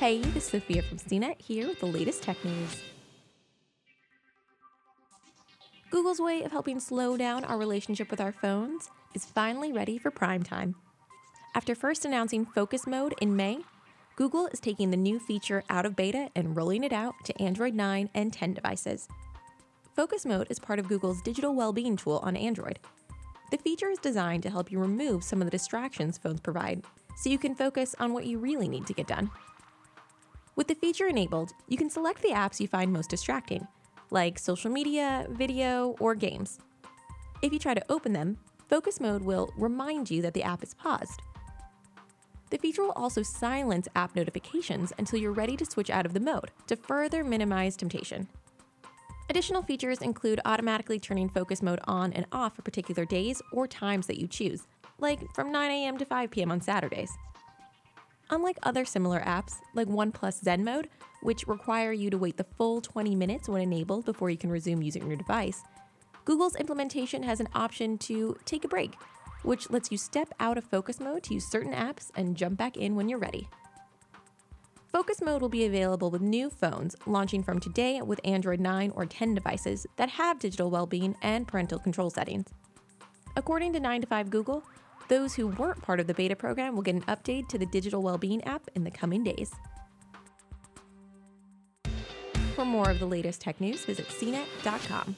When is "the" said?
1.80-1.84, 14.90-14.96, 23.50-23.58, 25.46-25.50, 30.68-30.74, 32.20-32.32, 40.34-40.42, 42.50-42.58, 46.12-46.20, 62.36-62.46, 86.06-86.14, 87.58-87.66, 88.84-88.90, 93.00-93.06